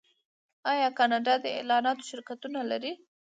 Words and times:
آیا 0.71 0.87
کاناډا 0.97 1.33
د 1.41 1.45
اعلاناتو 1.57 2.07
شرکتونه 2.09 2.55
نلري؟ 2.63 2.93